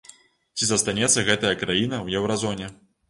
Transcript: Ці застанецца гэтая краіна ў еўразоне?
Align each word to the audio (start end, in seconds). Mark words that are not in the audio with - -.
Ці 0.59 0.69
застанецца 0.69 1.25
гэтая 1.27 1.51
краіна 1.65 2.01
ў 2.05 2.07
еўразоне? 2.23 2.73